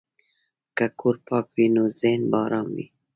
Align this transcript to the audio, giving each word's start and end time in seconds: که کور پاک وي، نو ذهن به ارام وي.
که 0.77 0.85
کور 0.99 1.15
پاک 1.27 1.45
وي، 1.55 1.65
نو 1.75 1.83
ذهن 1.99 2.21
به 2.29 2.37
ارام 2.45 2.67
وي. 2.75 2.85